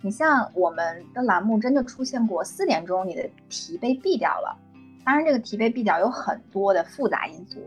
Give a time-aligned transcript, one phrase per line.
[0.00, 4.56] 你像我们的栏目真的出现过四点钟你的题被毙掉了，
[5.04, 7.60] 当然这个题被毙掉有很多的复杂因素。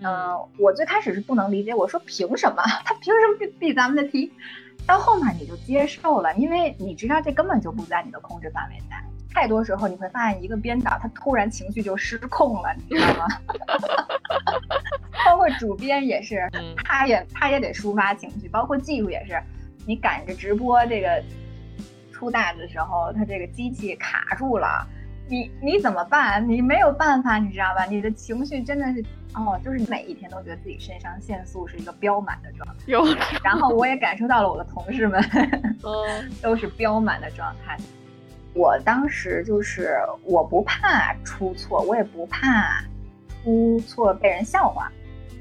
[0.00, 4.32] 嗯，我最开始是不能理解，我说凭什么 他凭什么毙咱们的题？
[4.86, 8.96] 到后面你就接受了，因为你知道这根本就不在你的控制范围内。
[9.30, 13.26] 太多时候你会发现，一个编导他突然情绪就失控了，你知道吗？
[15.26, 16.48] 包括主编也是，
[16.84, 19.40] 他也他也得抒发情绪，包括技术也是，
[19.86, 21.22] 你赶着直播这个
[22.18, 24.84] 出大的时候，它这个机器卡住了。
[25.30, 26.46] 你你怎么办？
[26.48, 27.84] 你没有办法，你知道吧？
[27.84, 29.04] 你的情绪真的是
[29.34, 32.74] 哦，就是每一天都觉得自己肾上腺素是一个飙满的状态。
[32.86, 33.04] 有，
[33.44, 35.22] 然后我也感受到了我的同事们，
[35.84, 37.76] 嗯，都是飙满的状态。
[38.54, 42.82] 我当时就是我不怕出错，我也不怕
[43.44, 44.90] 出错被人笑话，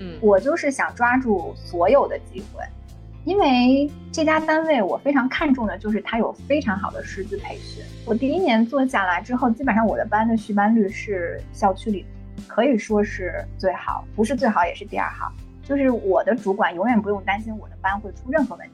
[0.02, 2.62] 嗯，我就是想抓住所有的机会。
[3.28, 7.84] 因为这家单位我非常看重的就是它有非常好的师资培训。
[8.06, 12.06] 我第一年做下来之后，基本上我的班的续班率是校区里
[12.48, 15.30] 可以说是最好，不是最好也是第二好。
[15.62, 18.74] 就是我的主管永远不用担心我的班会出任何问题。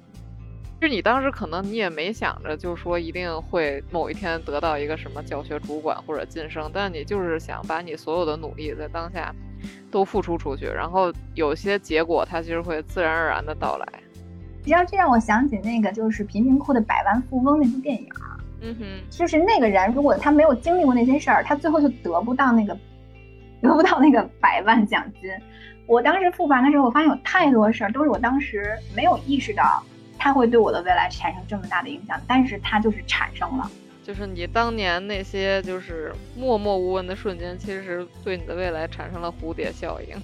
[0.80, 9.34] 就你当时可能你也没想着，就是说一定会某一天得到一个什么教学主管或者晋升，但你就是想把你所有的努力在当下
[9.90, 13.88] 都付出出去，然后有些结果它其实会自然而然的到来。
[14.66, 18.08] 你知道，这让我想起那个就是贫民窟的百万富翁那部电影。
[18.62, 22.74] 嗯哼，就是那个人，如果他没有经历过那些事儿，他最后就得不到那个，
[23.62, 25.30] 得不到那个百万奖金。
[25.86, 29.84] 我当时复盘的时候，我发现有太多事儿都是我当时没有意识到，
[30.18, 33.70] 它会对我的未来产生这么大的影响，但是它就是产生了。
[34.02, 40.16] 就是你当年那些就是默默无闻的瞬间，其实对你的未来产生了蝴蝶效应。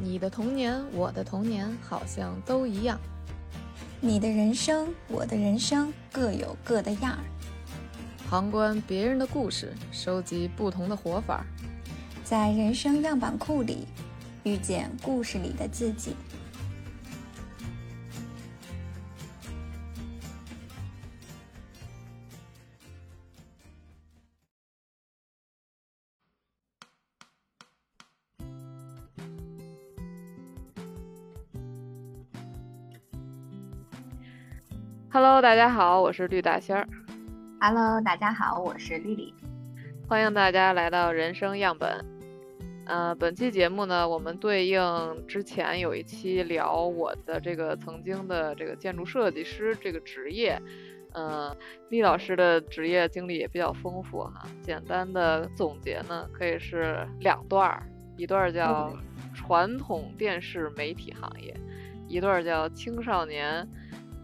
[0.00, 2.98] 你的童年，我的童年，好像都一样。
[4.00, 7.18] 你的人生，我的人生，各有各的样儿。
[8.28, 11.44] 旁观别人的故事，收集不同的活法，
[12.22, 13.88] 在人生样板库里
[14.44, 16.14] 遇见故事里的自己。
[35.10, 36.86] Hello，大家好，我是绿大仙儿。
[37.62, 39.34] Hello，大家好，我是丽丽。
[40.06, 42.04] 欢迎大家来到人生样本。
[42.84, 50.60] 呃，本期节目呢，我们对应之前有一期聊我的这个曾经的这个建筑设计师这个职业。
[51.14, 51.56] 嗯，
[51.88, 54.46] 丽老师的职业经历也比较丰富哈。
[54.60, 57.82] 简单的总结呢，可以是两段儿，
[58.18, 58.92] 一段叫
[59.34, 61.58] 传统电视媒体行业，
[62.06, 63.66] 一段叫青少年。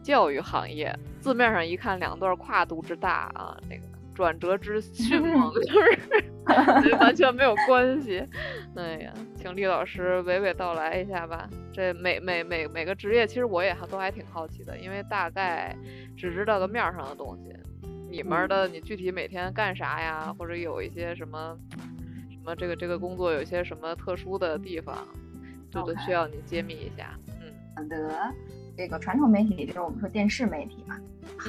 [0.05, 3.83] 教育行业字面上一看，两段跨度之大啊，那个
[4.15, 8.23] 转折之迅 猛，就是 完全没有关系。
[8.77, 11.49] 哎呀，请厉老师娓娓道来一下吧。
[11.73, 15.75] 这每每每每个职业，其实我也都还挺好奇的，因为大概
[16.17, 17.57] 只知道个面上的东西。
[18.11, 20.33] 里面的你具体每天干啥呀？
[20.39, 21.59] 或者有一些什么
[22.31, 24.97] 什么这个这个工作有一些什么特殊的地方，
[25.73, 27.19] 这都需要你揭秘一下。
[27.41, 28.35] 嗯，好的。
[28.77, 30.99] 这个传统媒体就是我们说电视媒体嘛，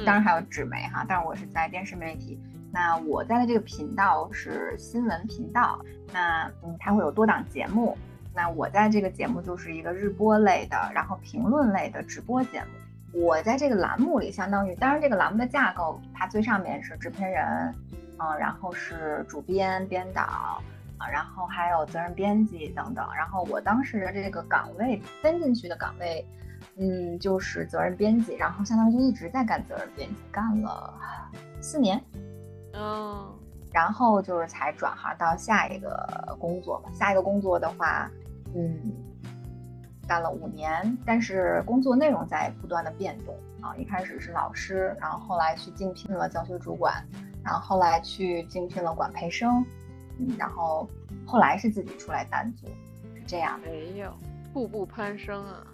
[0.06, 2.40] 当然还有纸媒哈，但是我是在电视媒体。
[2.72, 5.80] 那我在的这个频道是新闻频道，
[6.12, 7.97] 那嗯，它会有多档节目。
[8.34, 13.22] 那我在这个节目就是一个日播类的，然后评论类的直播节目。
[13.22, 17.74] 我在这个栏目里，相当于当然这个栏目的架构，它最上面是制片人，
[18.19, 20.22] 嗯，然后是主编、编导
[20.97, 23.07] 啊，然后还有责任编辑等等。
[23.16, 26.24] 然后我当时的这个岗位分进去的岗位。
[26.78, 30.94] 嗯，就是责任编辑，然后相当于就一直在干责任编辑，干了
[31.62, 32.04] 四年，
[32.74, 33.33] 嗯，
[33.72, 36.89] 然后就是才转行到下一个工作吧。
[36.92, 38.12] 下一个工作的话，
[38.54, 38.92] 嗯，
[40.06, 43.74] 干了五年，但是工作内容在不断的变动啊。
[43.78, 47.01] 一开始是老师，然后后来去竞聘了教学主管，
[47.42, 49.66] 然后后来去竞聘了管培生，
[50.19, 50.89] 嗯，然后
[51.25, 52.69] 后来是自己出来单做，
[53.16, 53.57] 是这样。
[53.62, 54.13] 没有，
[54.51, 55.66] 步步攀升啊。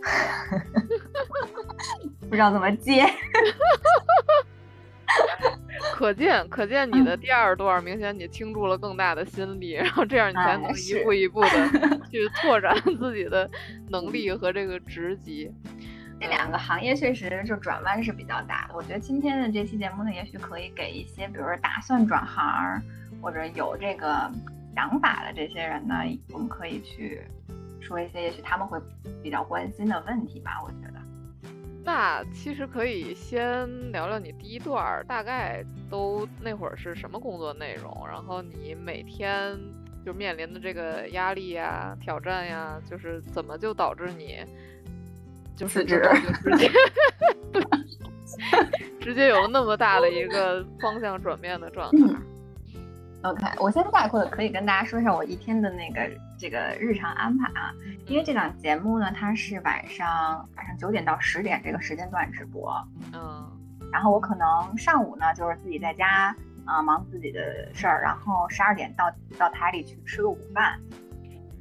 [2.28, 3.04] 不知道怎么接，
[5.94, 11.48] 可见可见你的第二段明显你倾注了更大的心力，然后这样你才能一步一步的
[12.10, 13.48] 去拓展自己的
[13.88, 15.52] 能力和这个职级。
[16.20, 18.74] 这两个行业确实就转弯是比较大的。
[18.74, 22.82] 我觉得今天的这期节目呢，也许可以给一些，比如说打算转行
[23.22, 24.30] 或者有这个
[24.74, 25.94] 想法的这些人呢，
[26.30, 27.22] 我们可以去
[27.80, 28.78] 说一些，也许他们会
[29.22, 30.60] 比较关心的问题吧。
[30.64, 31.00] 我觉得。
[31.84, 39.58] 那其实可以先聊聊你第一段大概都那会儿是什么工作内容，然后你每天
[40.04, 44.44] 就面临的这个压力呀、挑战呀，就是怎么就导致你。
[45.56, 46.00] 就是直
[46.56, 46.70] 接
[48.98, 51.98] 直接有了那么大的一个方向转变的状态。
[53.28, 56.00] OK，我先概括的可以跟大家说一下我一天的那个
[56.40, 57.74] 这个日常安排啊，
[58.06, 62.72] 因为这档节目呢，它是晚上晚上九点到十点这个时间段直播，
[63.12, 63.46] 嗯，
[63.92, 66.34] 然后我可能上午呢就是自己在家
[66.64, 70.80] 啊忙自己的事儿，然后十二点到到台里去吃个午饭。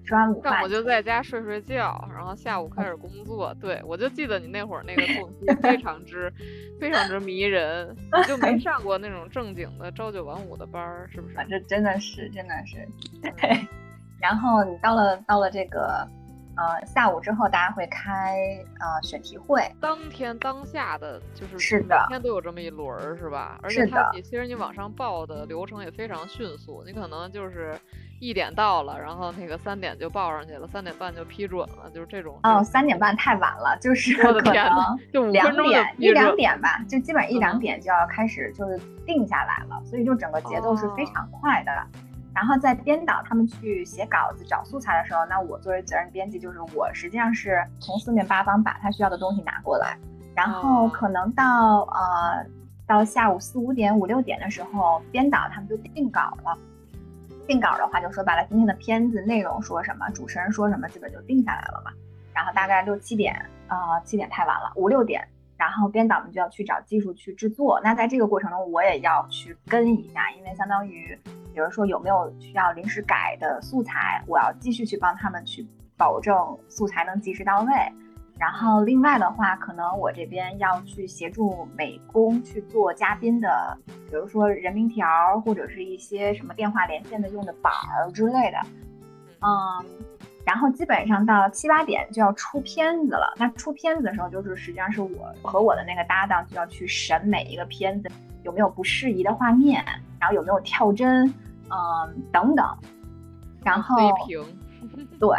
[0.06, 3.54] 吃完午饭，我就在家睡睡觉，然后下午开始工作。
[3.62, 6.34] 对，我就记得你那会儿那个作 息非常之、
[6.80, 11.36] 非常之迷人， 就没上过那种正经的朝九晚五的班儿，是不是？
[11.48, 12.88] 这真的是，真的是。
[13.22, 13.68] 对。
[14.22, 16.08] 然后你到了到了这个
[16.56, 18.38] 呃下午之后，大家会开
[18.80, 23.60] 呃选题会，当天当下的就是是的，每天都有这么一轮儿，是吧？
[23.64, 27.80] 而且它其实你往上报的流程也非常迅速，你可能就是。
[28.22, 32.38] 一点到了，然后那个三点就报上去了，三点半就批准了，就是这种。
[32.44, 34.44] 哦，三点半太晚了，就是可能
[35.14, 41.72] 就两点一两点吧，就基本上一两点就要开始就是定下来了，所以就整个节奏是非常快的。
[42.40, 49.98] 然后在编导他们去写稿子找素材的时候，那我作为责任编辑，就是我实际上是从四面八方把他需要的东西拿过来，
[50.34, 52.46] 然后可能到呃
[52.88, 56.58] 到下午四五点五六点的时候，编导他们就定稿了。
[57.46, 61.92] 定稿的话，就说白了，今天的片子内容说什么，主持人说什么，基本就定下来了嘛。
[62.34, 63.36] 然后大概六七点，
[63.68, 65.28] 呃，七点太晚了，五六点，
[65.60, 67.82] 然后编导们就要去找技术去制作。
[67.84, 71.20] 那在这个过程中，我也要去跟一下，因为相当于，
[71.54, 75.68] 比如说有没有需要临时改的素材，我要继续去帮他们去
[75.98, 77.74] 保证素材能及时到位。
[78.40, 83.78] 然后另外的话，可能我这边要去协助美工去做嘉宾的，
[84.10, 85.06] 比如说人名条
[85.42, 88.58] 或者是一些什么电话连线的用的板儿之类的，
[89.42, 89.86] 嗯，
[90.50, 93.32] 然后基本上到七八点就要出片子了。
[93.38, 98.10] 那出片子的时候，就是实际上是我和我的那个搭档就要去审每一个片子
[98.42, 99.86] 有没有不适宜的画面，
[100.20, 101.32] 然后有没有跳帧，
[101.70, 102.66] 嗯，等等，
[103.64, 103.96] 然后
[105.20, 105.38] 对，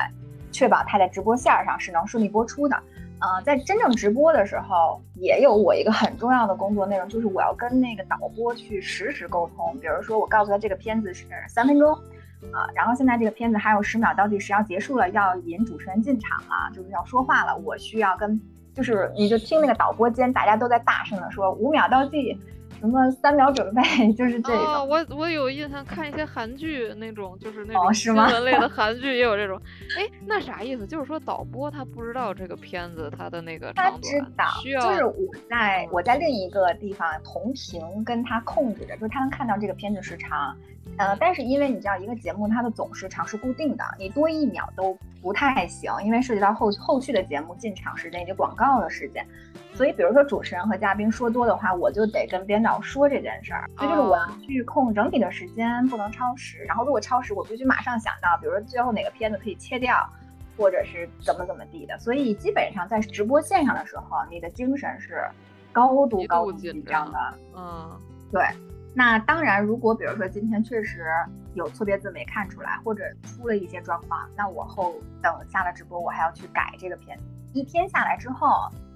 [0.52, 2.80] 确保它在直播线上是能顺利播出的。
[3.18, 9.76] 呃，在真正直播的时候，也有我一个很重要的工作内容，就是我要跟那个导播去实时沟通。
[9.80, 11.98] 比如说，我告诉他这个片子是三分钟，
[12.52, 17.56] 啊，然后现在这个片子还有十秒倒计时要结束了，要引主持人进场了，就是要说话了。
[17.56, 18.40] 我需要跟，
[18.74, 22.38] 就是你就听那个导播间大家都在大声的说五秒倒计。
[22.78, 23.82] 什么三秒准备
[24.14, 29.60] 就是这种，我我有印象看一些韩剧那种，就是那种新闻类的 韩剧也有这种。
[29.98, 30.86] 哎，那啥意思？
[30.86, 35.14] 就是说导播他不知道这个片子他的那个他知道，就是我
[35.50, 40.56] 在我在另一个地方同屏跟他控制着，就是他能看到这个片子时长。
[40.98, 49.26] 呃，但是因为你知道一个节目它的总时长是固定的，你多一秒都不太行，因为涉及到后后续的节目进场时间以及广告的时间。
[49.72, 53.70] 所以，比如说主持人和嘉宾说多的话，我就得跟编导说这件事儿。
[53.78, 56.58] 所以就是我要去控整体的时间，不能超时。
[56.64, 59.96] 然后如果超时，我必须马上想到，比如说最后哪个片子可以切掉，
[60.58, 61.98] 或者是怎么怎么地的。
[61.98, 65.24] 所以基本上在直播线上的时候，你的精神是
[65.72, 67.18] 高度高度紧张的。
[67.56, 67.98] 嗯，
[68.32, 68.44] 对。
[68.94, 71.04] 那当然，如果比如说今天确实
[71.54, 77.24] 有错别字没看出来，或者出了一些状况，那我后等下了直播，我还要去改这个片子。
[77.52, 78.48] 一天下来之后。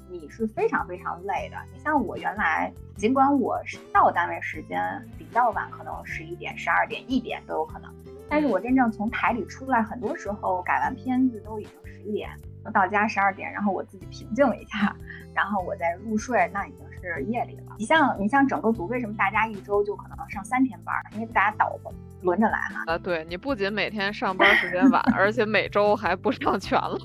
[0.07, 1.57] 你是非常非常累的。
[1.73, 4.79] 你像我原来，尽管我是到单位时间
[5.19, 7.93] 比较晚，可能十一点、十二点、一点都有可能，
[8.29, 12.31] 但是我真正从台里出来，很多时候改完片子都已经十一点，
[12.73, 14.95] 到家十二点，然后我自己平静了一下，
[15.35, 17.75] 然后我再入睡，那已经是夜里了。
[17.79, 20.95] 你像你像整个组，为什么大家一周就可能上三天班？
[21.15, 21.79] 因为大家倒
[22.23, 22.85] 轮着来哈。
[22.87, 26.99] 啊，对你不仅每天上班时间晚，而且每周还不上全了。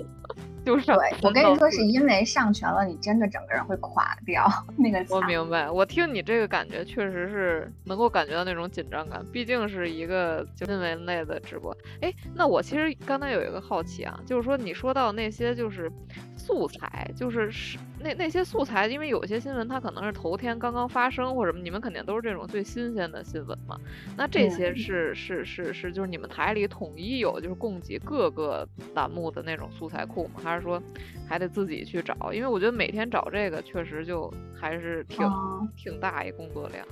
[0.65, 4.45] 就是对，我跟你说，是因为上全了，你真的整个人会垮掉。
[4.77, 9.25] 那个我明白，我听你这个感觉，确实是能够感觉到那种紧张感。
[9.31, 11.75] 毕竟是一个新闻类的直播。
[12.01, 15.91] 哎，那我其实刚才有一个好奇啊，就是说你说到那些就是
[16.35, 23.77] 素材，就是是那那些素材，因为有些新闻它可能是头天刚刚发生或者什么，你们肯定都是这种最新鲜的新闻嘛。
[24.15, 30.39] 那这些是是是是，就是你们台里统一有，就是供给各个栏目的那种素材库吗？
[30.43, 30.81] 还是说
[31.27, 32.31] 还得自己去找？
[32.33, 35.29] 因为我觉得每天找这个确实就还是挺
[35.75, 36.85] 挺大一工作量。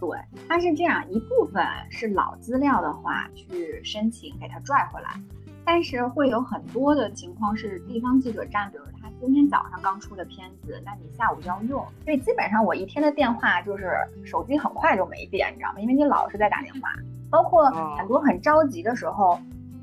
[0.00, 5.20] 对，它是这样一部分是老资料的话去申请给它拽回来，
[5.66, 15.80] 但是会有很多的情况是地方记者站，比如他今天早上刚出的片子，那你下午就要用，所以基本上我一天的电话就是手机很快就没电，你知道吗？
[15.80, 16.88] 因为你老是在打电话，
[17.30, 19.38] 包括很多很着急的时候，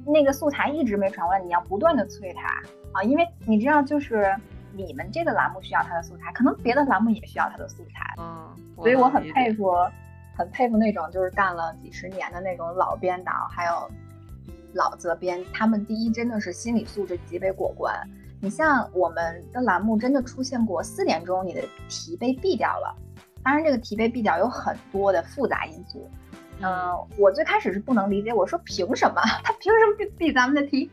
[0.06, 2.48] 那个素材一直没传过来，你要不断的催他
[3.00, 4.36] 啊，因为你知道就是
[4.74, 9.74] 你们这个栏目需要他的素材，可能别的栏目也需要他的素材，嗯，所以我很佩服。
[10.38, 13.90] 很佩服那种就是干了几十年的那种老编导，还有
[14.74, 17.98] 老责编，他们第一真的是心理素质极为过关。
[18.42, 22.96] 你像我们的栏目真的出现过四点钟你的题被毙掉了，
[23.44, 26.10] 当然这个题被毙掉有很多的复杂因素。
[26.62, 30.90] 嗯，我最开始是不能理解，我说凭什么 他凭什么毙毙咱们的题？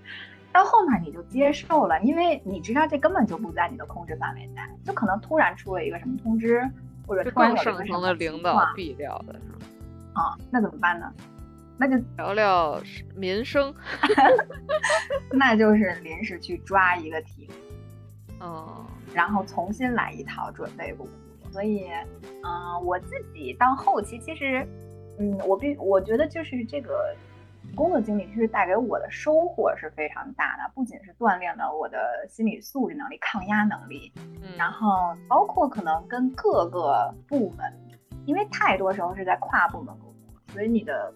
[0.52, 6.62] 到后面你就接受了，因为你知道这根本就不在你的控制范围内，就可能突然出了一个什么通知。
[7.04, 9.58] 或者更上层的领导毙掉的是吗？
[10.14, 11.12] 啊，那怎么办呢？
[11.82, 12.80] 那就聊聊
[13.16, 13.74] 民生，
[15.32, 17.50] 那就是临时去抓一个题，
[18.40, 21.50] 嗯，然后重新来一套准备工作。
[21.50, 21.88] 所以，
[22.44, 24.64] 嗯，我自己到后期其实，
[25.18, 27.12] 嗯，我必我觉得就是这个。
[27.76, 34.12] 工作经历其实带给我的收获是非常大的，不仅是锻炼了我的心理素质能力、抗压能力，
[34.58, 37.72] 然后包括可能跟各个部门，
[38.26, 41.14] 因为太多时候是在跨部门沟通，所以你的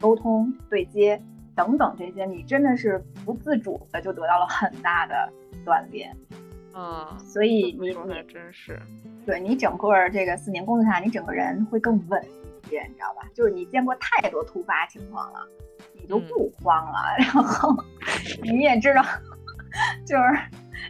[0.00, 1.20] 沟通对接
[1.54, 5.32] 等等这些，你真的是不自主的就得到了很大的
[5.64, 6.14] 锻炼。
[6.72, 8.78] 啊，所以你你真是，
[9.24, 12.82] 对你整个这个四年工作下来，你整个人会更稳一些。
[12.82, 13.26] 你知道吧？
[13.32, 15.40] 就是你见过太多突发情况了，
[15.94, 16.98] 你就不慌了。
[17.18, 17.74] 然后
[18.42, 19.02] 你也知道，
[20.04, 20.22] 就是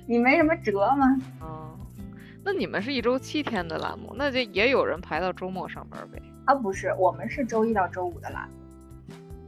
[0.06, 1.16] 你没什么辙嘛。
[1.40, 1.78] 嗯，
[2.44, 6.20] 那你们是一周七天的栏目，那就也有人排到周末上班呗？
[6.46, 8.65] 啊，不是，我们是周一到周五的栏目。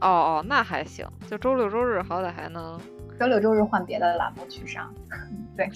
[0.01, 2.79] 哦哦，那还行，就周六周日好歹还能。
[3.19, 4.93] 周六周日换别的栏目去上。
[5.57, 5.69] 对。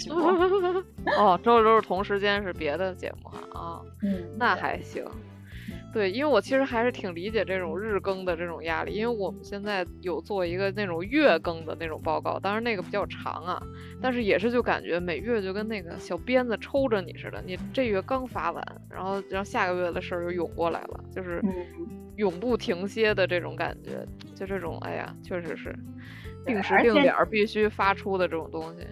[1.18, 3.82] 哦，周六周日同时间是别的节目哈啊。
[4.02, 5.06] 嗯，那还行。
[5.94, 13.62] 对，因为我其实还是挺理解这种日更的这种压力，因为我们现在有做一个那种月更的那种报告，当然那个比较长啊，
[14.02, 21.40] 但是也是就感觉每月就跟那个小鞭子抽着你似的，你这月刚发完，然后然后下个月的事儿又涌过来了，就是
[22.16, 24.06] 永不停歇的这种感觉，
[24.36, 25.76] 就这种哎呀，确实是
[26.46, 28.88] 定时定点必须发出的这种东西。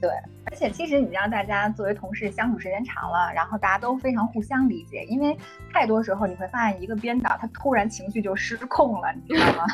[0.00, 0.10] 对，
[0.46, 5.36] 而且其实你知道，大家作为同事相处时间长了，然后大家都非常互相理解，因为
[5.72, 9.66] 太多时候你会发现一个编导他突然情绪就失控了，你知道吗？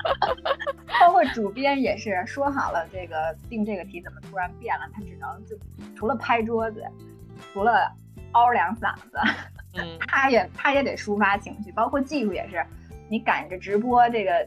[0.98, 4.88] 包括主编也是说好了这个定这个题，怎么突然变了？
[4.94, 5.54] 他只能就
[5.94, 6.82] 除了拍桌子，
[7.52, 7.92] 除了
[8.32, 9.18] 嗷两嗓子，
[9.78, 11.70] 嗯，他也他也得抒发情绪。
[11.72, 12.64] 包括技术也是，
[13.08, 14.46] 你赶着直播这个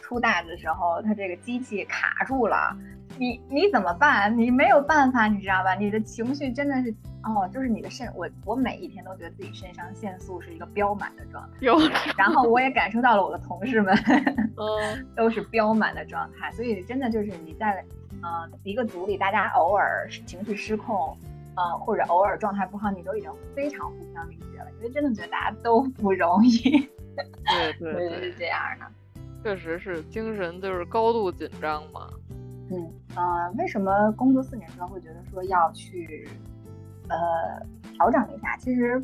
[0.00, 2.76] 出大的时候，他这个机器卡住了。
[3.18, 4.36] 你你怎么办？
[4.36, 5.74] 你没有办法，你知道吧？
[5.74, 6.90] 你的情绪真的是
[7.22, 11.78] 哦，就是你的肾，我我每一天都觉得自己肾上腺素是一个飙满的状态，有。
[12.16, 13.94] 然后我也感受到了我的同事们，
[14.56, 16.50] 嗯， 都是飙满的状态。
[16.52, 17.84] 所以真的就是你在
[18.22, 21.14] 呃一个组里，大家偶尔情绪失控，
[21.56, 26.88] 呃或者偶尔状态不好，你都已经非常互相理解了，因为真的觉得大家都不容易。
[27.14, 28.86] 对 对对，是这样的。
[29.42, 32.08] 确实是精神就是高度紧张嘛。
[32.70, 36.26] 嗯呃，为什么工作四年之后会觉得说要去
[37.08, 37.60] 呃
[37.92, 38.56] 调整一下？
[38.56, 39.02] 其实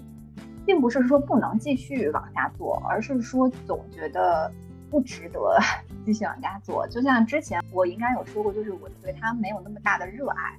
[0.64, 4.50] 并不是说不能继续往下做，而是说总觉得
[4.88, 5.58] 不值得
[6.06, 6.86] 继续往下做。
[6.88, 10.56] 就像之前我应该有说过，就是我对他没有那么大的热爱，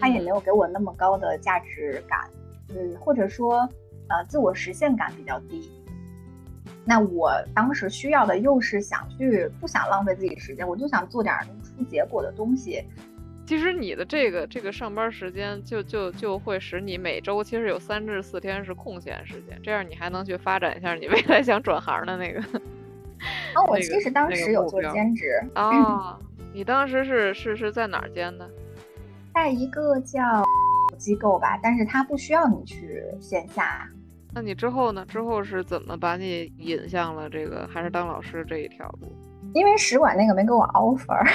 [0.00, 2.28] 他也没有给我那么高的价值感，
[2.70, 3.58] 嗯，或者说
[4.08, 5.70] 呃自我实现感比较低。
[6.84, 12.82] 那我当时需要的又是想去不想浪费自己时间，我就想做点出结果的东西。
[13.46, 22.40] 其实你的这个这个上班时间就就就会使你每周其实有三至四天是空闲时间，这样你还能去发展一下你未来想转行的那个。
[22.40, 26.18] 啊， 我其实当时有做兼职啊。
[26.52, 28.48] 你当时是是是在哪儿兼的？
[29.34, 30.20] 在一个叫
[30.98, 33.88] 机构吧，但是他不需要你去线下。
[34.32, 35.04] 那你之后呢？
[35.06, 39.12] 之后是怎么把你引向了这个还是当老师这一条路？
[39.54, 41.28] 因为使馆那个没给我 offer。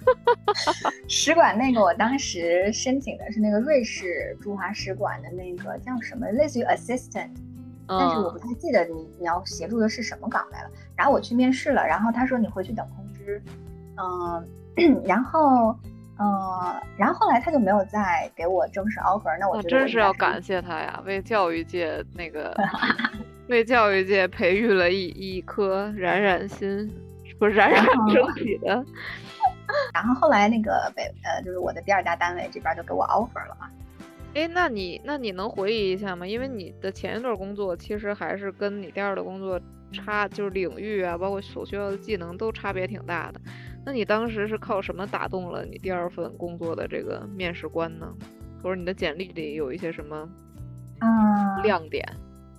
[1.08, 7.30] 使馆那个，我当时申请的是那个瑞士驻华使馆的那个叫什么，类似于 assistant，
[7.86, 10.70] 但是我不太记得你你要协助的是什么岗位了。
[10.94, 13.42] 然后我去面试了，然后他说你回去等通知，
[13.96, 15.76] 嗯， 然后。
[16.18, 22.56] 呃，然后后来他就没有再给我正式 offer，那我觉得真是要感谢他呀，为教育界那个
[23.48, 26.90] 为教育界培育了一一颗冉冉心，
[27.38, 28.84] 不是冉冉升起的。
[29.92, 33.68] 然后后来那个北呃，就是我的第二家单位这边就给我 offer 了嘛。
[34.34, 36.26] 哎，那你那你能回忆一下吗？
[36.26, 39.60] 因为你的前一段工作其实还是跟你第二的工作
[39.92, 43.40] 差，就是领域啊，包括所需要的技能都差别挺大的。
[43.86, 48.12] 那你当时是靠什么打动了你第二份工作的这个面试官呢？
[48.60, 50.28] 或者你的简历里有一些什么
[50.98, 52.04] 嗯亮点？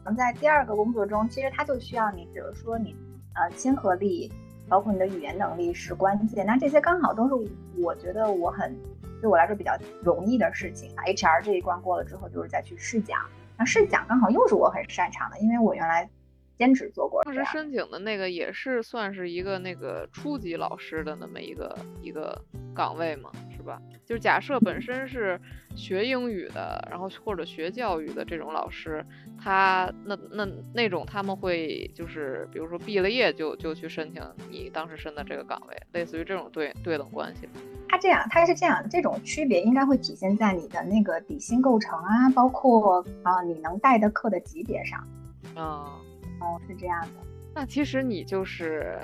[0.06, 2.96] 能在第二个工作中，其实他就需要你，比如说你
[3.34, 4.32] 呃亲和力，
[4.70, 6.46] 包括你的语言能力是关键。
[6.46, 8.74] 那这些刚好都是我觉得我很
[9.20, 10.96] 对我来说比较容易的事情。
[10.96, 13.20] HR 这一关过了之后，就是再去试讲。
[13.58, 16.10] 那试讲刚好又是我很擅长的，因为我原来。
[16.58, 22.36] 兼职做过，当时申请的那个也是算是一个那个初级老师的那么一个一个
[22.74, 23.80] 岗位嘛，是吧？
[24.06, 25.40] 就是假设本身是
[25.76, 29.06] 学英语的，然后或者学教育的这种老师，
[29.38, 37.48] 他那那那种他们会就是比如说毕了业就就去申请你当时申的这个岗位，类似于这种对对等关系。
[37.90, 45.08] 他这样，他是这样，这种区别应该会体现在你的那个底薪构成啊，包括啊你能带的课的级别上，
[45.56, 46.00] 啊。
[46.48, 47.10] 哦，是这样的。
[47.54, 48.98] 那其实你就是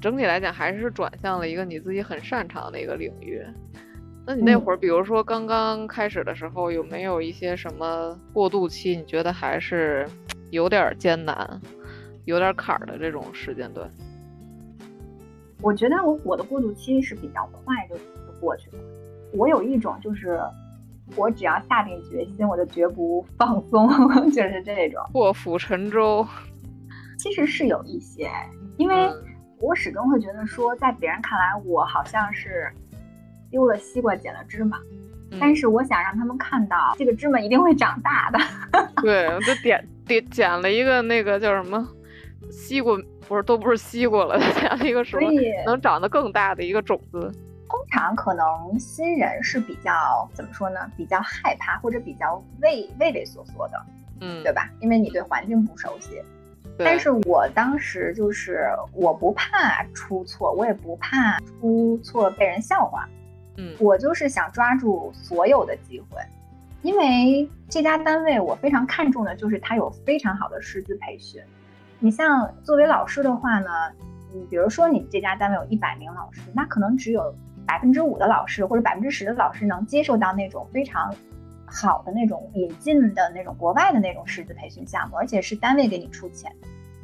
[0.00, 3.42] 整体来讲，还是转向了一个你自己很擅长的一个领域。
[4.26, 8.96] 那你那会儿，比如说刚刚开始的时候，有没有一些什么过渡期？
[8.96, 10.06] 你觉得还是
[10.50, 11.60] 有点艰难、
[12.24, 13.90] 有点坎儿的这种时间段？
[15.60, 17.96] 我觉得我我的过渡期是比较快就
[18.40, 18.78] 过去了。
[19.32, 20.40] 我有一种就是，
[21.16, 23.88] 我只要下定决心，我就绝不放松，
[24.30, 26.24] 就是这种破釜沉舟。
[27.18, 28.30] 其实是有一些，
[28.76, 29.10] 因为
[29.58, 32.72] 我始终会觉得说，在别人看来，我好像是
[33.50, 34.78] 丢了西瓜捡了芝麻，
[35.40, 38.38] 但是我想让他们看到，这个芝麻一定会长大的。
[39.02, 41.86] 对，我就点点捡了一个那个叫什么
[42.50, 45.28] 西瓜，不是都不是西瓜了， 捡了一个什么
[45.66, 47.32] 能长得更大的一个种子。
[47.68, 50.80] 通常可能新人是比较怎么说呢？
[50.96, 53.86] 比较害怕或者比较畏畏畏缩缩的，
[54.20, 54.70] 嗯，对吧？
[54.80, 56.22] 因为你对环境不熟悉。
[56.78, 63.08] 但是我当时就是我不怕出错，我也不怕出错被人笑话，
[63.56, 66.20] 嗯，我就是想抓住所有的机会，
[66.82, 71.42] 因为这家单位我非常看重的就是它有非常好的师资培训。
[71.98, 73.68] 你像作为老师的话呢，
[74.32, 77.34] 你比如说你这家单位有一百名老师，那可能只有
[77.66, 81.12] 百分之五的老师或者百分之十的老师能接受到那种非常。
[81.70, 86.50] 好的那种引进的那种国外的那种师资培训项目，而且是单位给你出钱。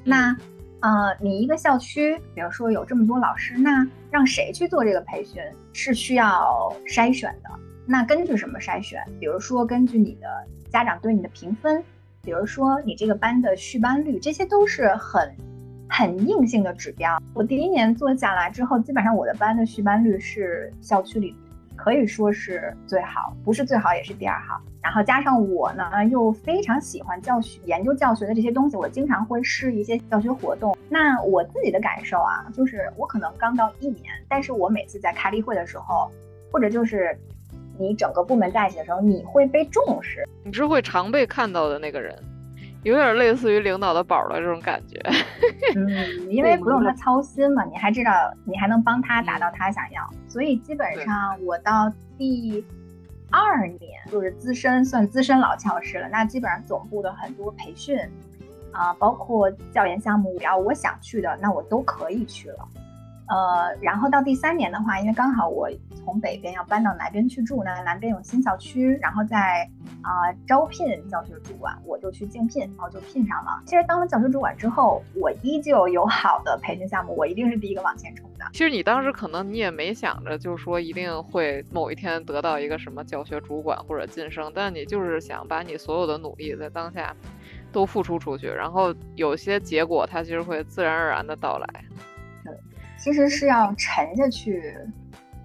[0.02, 0.36] 那，
[0.80, 7.50] 呃，你一个校区，比如说有这么多老师，那让谁去做这个培训是需要筛选的。
[7.86, 9.02] 那根据什么筛选？
[9.20, 10.28] 比如说根据你的
[10.70, 11.82] 家长对你的评分，
[12.22, 15.34] 比如说你这个班的续班率，这些都是很
[15.88, 17.22] 很硬性的指标。
[17.34, 21.36] 我第一年做下来之后，基本上我的班的续班率是校区里。
[21.76, 24.60] 可以说是最好，不是最好也是第二好。
[24.82, 30.76] 然后加上我呢，又非常喜欢教学、研究教学的这些东西，我经常会试一些教学活动。
[30.88, 36.10] 那我自己的感受啊，就是我可能刚到一年，但是我每次在开例会的时候，
[36.52, 37.18] 或者就是
[37.78, 42.14] 你整个部门在一起的时候，你会被重视，你是会常被看到的那个人。
[42.84, 45.00] 有点类似于领导的宝的这种感觉，
[45.74, 45.88] 嗯，
[46.30, 48.10] 因为不用他操心嘛，你还知道，
[48.44, 52.64] 你还能帮他达到他想要，所以基本上我到第
[53.30, 53.80] 二年
[54.12, 56.08] 就是资深，算资深老教师了。
[56.12, 57.98] 那基本上总部的很多培训
[58.70, 62.68] 啊，包括教研项目，只要我想去的，那我都可以去了。
[63.26, 65.68] 呃，然后到第三年的话，因为刚好我
[66.04, 69.66] 从北边要搬到南边去住，那南边有新校区，然后在
[70.02, 73.62] 啊招聘教学主管，我就去竞聘，然后就聘上了。
[73.64, 78.44] 其实当了教学主管之后，我依旧有好的培训项目，我一定是第一个往前冲的。
[78.52, 87.16] 其实你当时可能你也没想着，就是说一定会某一天得到一个什么教学主管或者晋升，但你就是想把你所有的努力在当下
[87.72, 91.84] 都付出出去，然后有些结果它其实会自然而然的到来。
[93.04, 94.74] 其实是要沉下去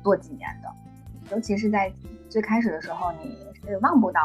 [0.01, 1.91] 做几年的，尤其是在
[2.29, 3.35] 最开始的时候，你
[3.67, 4.21] 是望不到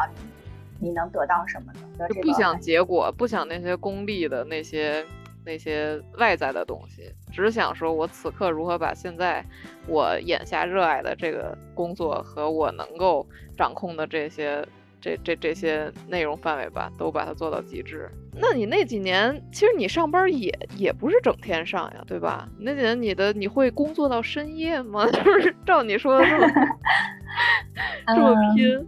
[0.78, 5.04] 你你能得到什么的，就不想结果，不想那些功利的那些
[5.44, 9.44] 那些外在的东西，只想说我此刻如何把现在
[9.88, 13.26] 我眼下热爱的这个工作和我能够
[13.58, 14.64] 掌控的这些
[15.00, 18.08] 这这这些内容范围吧，都把它做到极致。
[18.36, 22.48] 那你那几年，其实你上班也也不是整天上呀，对吧？
[22.58, 25.06] 那几年你的你会工作到深夜吗？
[25.12, 26.24] 就是照你说的
[28.06, 28.86] 这么这么拼。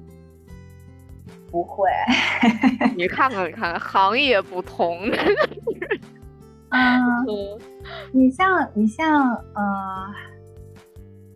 [1.49, 1.89] 不会，
[2.97, 4.99] 你看看，你看看，行业不同。
[6.71, 7.25] 嗯，
[8.13, 10.13] 你像你像呃，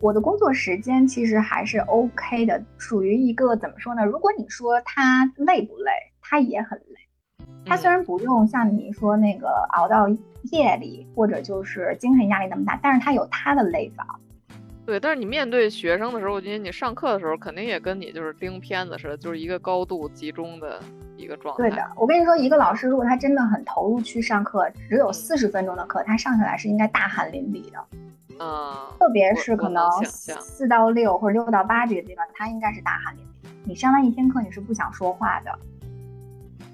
[0.01, 4.05] 我的工作时间其实还是 OK 的，属于一个怎么说呢？
[4.05, 6.79] 如果你说他累不累，他也很
[7.63, 7.69] 累。
[7.69, 10.07] 他虽然不用像你说那个熬到
[10.51, 14.19] 夜里，或者就是精神压力那么大，但是他有他的累法。
[14.83, 20.81] 对，但是你面对学生的时候，我觉得你上课的时候肯定也跟你就是盯片子似的，就是一个高度集中的
[21.15, 21.69] 一个状态。
[21.69, 27.77] 对的，我跟你说，一个老师如果他真的很投入去上课，只有四十分钟的课，他上下来是应该大汗淋漓的。
[28.39, 33.47] 嗯，特别是可能四到六或者六到八这个地方，他应该是大汗淋漓。
[33.63, 35.59] 你上完一天课，你是不想说话的。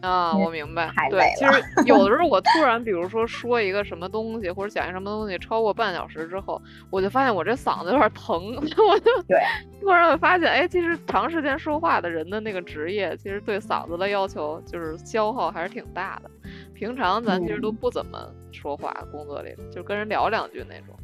[0.01, 0.91] 啊，我明白。
[1.09, 9.39] 对，其实有的时候我突然，比如说说一个什么东西，或者讲一个什么东西，超过半小时之后，我就发现我这嗓子有点疼， 我就对，
[9.81, 16.29] 突然会发现，哎，其实长时间说话的人的那个职业，其实对嗓子的要求就是消耗还是挺大的。
[16.73, 18.19] 平常咱其实都不怎么
[18.51, 20.95] 说话，工作里就跟人聊两句那种。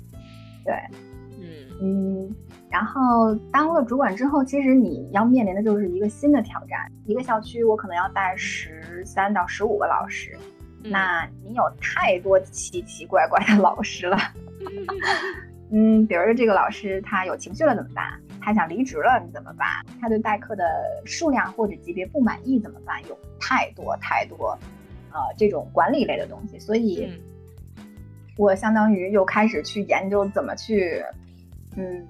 [0.63, 0.73] 对，
[1.41, 2.35] 嗯嗯。
[2.73, 6.91] 然后当了主管之后，其实你要面临的就是一个新的挑战。
[7.05, 10.35] 一个校区我可能要带十三到十五个老师，
[10.81, 14.17] 那你有太多奇奇怪怪的老师了。
[15.71, 18.19] 嗯，比如说这个老师他有情绪了怎么办？
[18.41, 19.67] 他想离职了你怎么办？
[20.01, 20.63] 他对代课的
[21.05, 22.99] 数量或者级别不满意怎么办？
[23.07, 24.57] 有太多太多，
[25.11, 27.07] 呃，这种管理类的东西，所以，
[28.35, 31.05] 我相当于又开始去研究怎么去，
[31.75, 32.03] 嗯。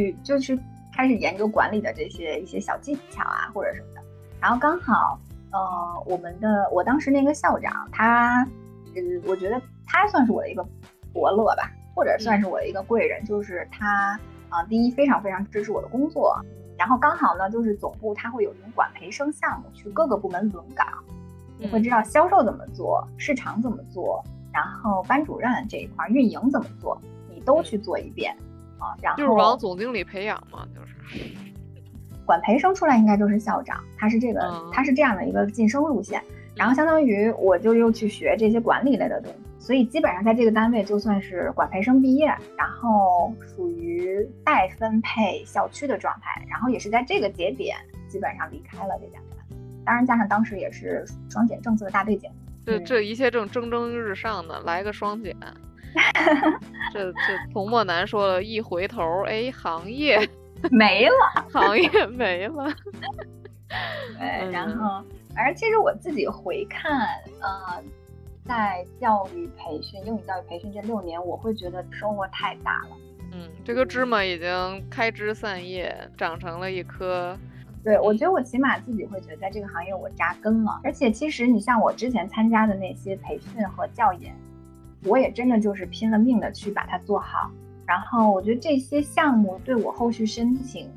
[0.00, 0.58] 去就去
[0.94, 4.00] 开始研究管理的这些一些小技巧啊，或者什么的。
[4.40, 5.20] 然后刚好，
[5.52, 8.46] 呃，我们的我当时那个校长，他，
[8.94, 10.66] 呃，我觉得他算是我的一个
[11.12, 13.22] 伯乐吧，或者算是我的一个贵人。
[13.24, 16.38] 就是他，啊，第一非常非常支持我的工作。
[16.78, 20.86] 然后刚好呢，就是总部他会有这种管培生项目，去各个部门轮岗，
[21.58, 28.34] 你会知道销售怎么做，市场怎么做，然后班主任这一块运营怎么做，你都去做一遍。
[28.80, 31.24] 啊，然后就是往总经理培养嘛，就是
[32.26, 34.40] 管培生出来应该就是校长，他是这个，
[34.72, 36.22] 他是这样的一个晋升路线。
[36.56, 47.76] 然后相当于我就又去学这些管理类的东西，所以基本上在这个单位就算是管培生毕业，然后属于待分配校区的状态，然后也是在这个节点
[48.08, 49.56] 基本上离开了这家单位。
[49.86, 52.30] 当然加上当时也是双减政策的大背景，
[52.66, 55.34] 这这一切正蒸蒸日上的，来个双减。
[56.92, 57.18] 这这
[57.52, 60.18] 童墨南说了一回头，哎，行业
[60.70, 62.72] 没了，行业 没了。
[64.18, 67.06] 对，然后，反正其实我自己回看，
[67.40, 67.82] 呃，
[68.44, 72.96] 在教育培训、英语教育培训这六年，我会觉得收获太大了。
[73.32, 77.38] 嗯，这个芝麻已经开枝散叶，长成了一颗。
[77.84, 80.80] 对，我觉得我起码自己会觉得，在这个行业我扎根了。
[80.82, 84.34] 而且，其实你像我之前参加的那些培训和教研。
[85.04, 87.50] 我也真的就是拼了命的去把它做好，
[87.86, 90.88] 然后我觉得这些项目对我后续申请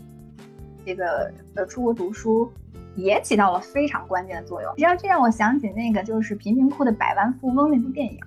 [0.85, 2.51] 这个呃出国读书
[2.95, 4.69] 也起到了非常关键的作用。
[4.71, 8.19] 实际上，这让我想起那个就是贫民窟的百万富翁那部电影，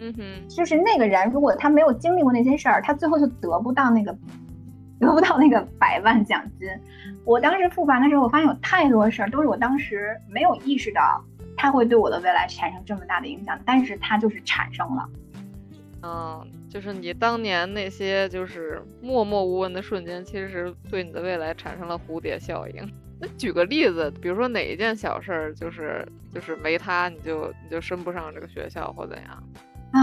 [0.00, 4.12] 嗯哼，就是那个人如果他没有经历过那些事儿，他最后就得不到那个
[4.98, 6.68] 得不到那个百万奖金。
[7.24, 11.24] 我当时复盘的时候，我发现有太多事儿都是我当时没有意识到。
[11.60, 15.06] 它会对我的未来产生这么大的影响，但是它就是产生了。
[16.02, 22.90] 嗯，就是你当年那些就是默默无闻的瞬间，其实对你的未来产生了蝴蝶效应。
[23.20, 29.44] 那举个例子，比如说哪一件小事儿，就是就是没它你就你就升不上这个学校或怎样？
[29.92, 30.00] 啊，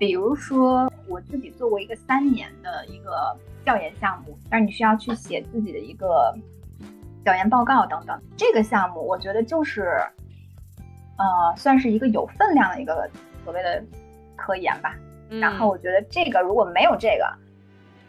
[0.00, 6.36] 比如说我自己做过一个三年的一个调研项目，但是你需要去写自己的一个
[7.22, 8.20] 调研报告等等。
[8.36, 10.02] 这个项目我觉得就是。
[11.18, 13.08] 呃，算是一个有分量的一个
[13.44, 13.84] 所谓的
[14.34, 14.94] 科研吧。
[15.28, 17.30] 然后我觉得这个如果没有这个，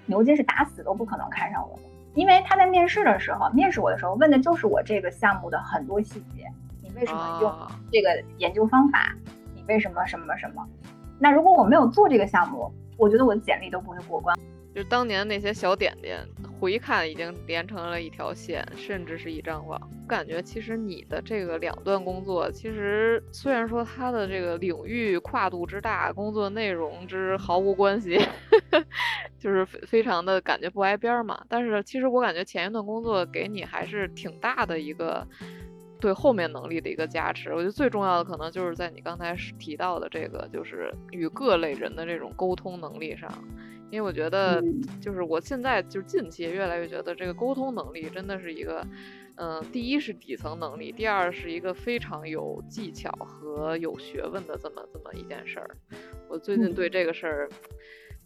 [0.06, 6.48] 牛津是打死都不可能看上我的，因为他在面试的时候，面试我的时候问的就是我这个项目的很多细节。
[6.82, 7.54] 你为什么用
[7.92, 9.14] 这个研究方法？
[9.54, 10.66] 你为什么什么什么？
[11.20, 14.38] 那如果我没有做这个项目，我觉得我的简历都不会过关。
[14.80, 16.26] 就当年那些小点点，
[16.58, 19.78] 回看已经连成了一条线，甚至是一张网。
[20.08, 28.18] 感觉其实你的这个两段工作，其实虽然说它的这个领域跨度之大，工作内容之毫无关系，
[29.38, 31.44] 就是非非常的感觉不挨边嘛。
[31.50, 35.28] 但是其实我感觉前一段工作给你还是挺大的一个
[36.00, 37.54] 对后面能力的一个加持。
[37.54, 43.30] 我觉得最重要的可能就是在你刚才提到的这个，就是与各类人的这种沟通能力上。
[43.92, 44.64] 因为我觉得，
[45.02, 48.86] 就是我现在就是近期越来越觉得这个沟通能力真的是一个，
[49.36, 55.76] 嗯，第一是底层能力，第二是一个非常有技巧和有学问的这么这么一件事儿。
[56.28, 57.50] 我最近对这个事儿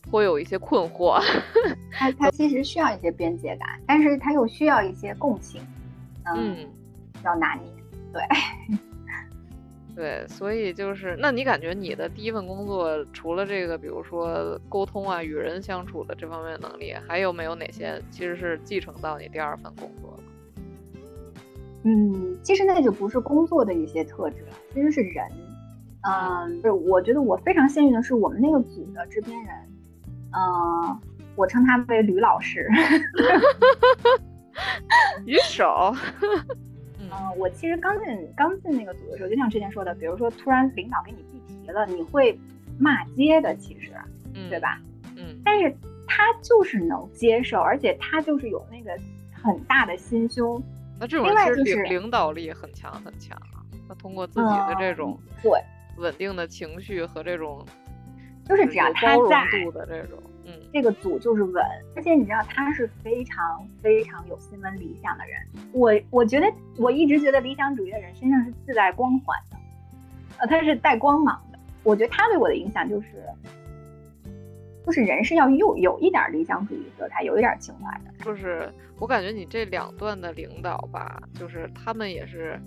[0.10, 1.22] 颇有一些困惑。
[1.92, 5.62] 它它其实需要一些边界感，但是它又需要一些共情，
[6.26, 6.68] 嗯，
[7.24, 7.72] 要拿捏，
[8.12, 8.22] 对。
[9.96, 20.24] 对，所以就是，那你感觉你的第一份工作，除了这个，比如说沟通啊、与人相处的这方面能力，还有没有哪些其实是继承到你第二份工作了？
[21.84, 25.26] 嗯，其实那就不是工作的一些特质了，其实是人。
[26.02, 29.56] 嗯，是，我觉得我非常幸运的是，我们那个组的制片人，
[30.32, 31.00] 嗯，
[31.36, 32.68] 我称他为吕老师。
[35.26, 35.94] 举手。
[37.14, 42.38] 嗯，我其实刚进刚进那个组的时候，就像之前说的，比如说突然领导给你闭题了，你会
[42.80, 43.92] 骂街的，其实，
[44.50, 44.80] 对吧？
[45.16, 45.40] 嗯。
[45.46, 45.76] 但是
[46.08, 48.98] 他就是能接受，而且他就是有那个
[49.32, 50.62] 很大的心胸。
[51.00, 51.28] 那这种
[51.64, 53.62] 其实领领导力很强很强啊。
[53.88, 55.52] 他通过自己的这种对
[55.98, 57.66] 稳定的情绪和这种
[58.48, 60.18] 就是只要他在的这种。
[60.74, 61.64] 这个组就是稳，
[61.96, 65.40] 而且你知道他是非常非常有新闻理想的人。
[65.72, 69.58] 我我觉得我一直觉得理想主义的人身上是自带光环的，
[70.40, 71.60] 呃，他是带光芒的。
[71.84, 73.24] 我觉得他对我的影响就是，
[74.84, 78.26] 就是人是要有有一点理想主义色彩，有一点情怀的。
[78.26, 78.68] 就是
[79.00, 82.60] 我感觉你这两段的领导吧，就是他们也是。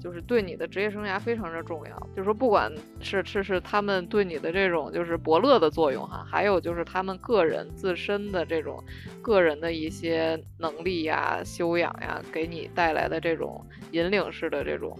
[0.00, 8.82] 就是对你的职业生涯非常的重要，就是说，不管是是是他们对你的这种就是伯乐的作用哈，还有就是他们个人自身的这种
[9.20, 14.98] 个人的一些能力呀、修养呀，给你带来的这种引领式的这种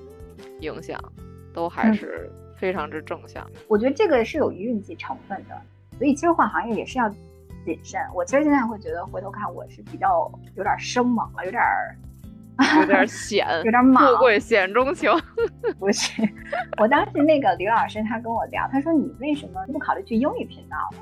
[0.61, 1.01] 影响，
[1.55, 3.45] 都还是非常之正向。
[3.69, 5.59] 我觉得这个是有运气成分的，
[5.97, 7.09] 所以其实换行业也是要
[7.65, 7.99] 谨慎。
[8.15, 11.63] 我其实现在会觉得，回头看我是比较有点生猛了，有点。
[12.81, 15.17] 有点险，有点莽，富贵险中求。
[15.79, 16.23] 不是，
[16.79, 20.99] 我当时那个李老师他跟我聊，他说你为什么不考虑去英语频道呢？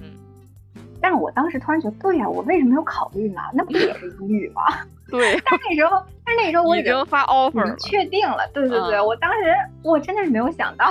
[0.00, 3.40] 嗯，但是我当时突然觉得，对呀，我为什么没有考虑呢？
[3.52, 4.62] 那不也是英语吗？
[5.10, 5.40] 对。
[5.44, 8.48] 但那时候，但那时候我已经发 offer，了确定了。
[8.54, 10.90] 对对对，我当时我真的是没有想到。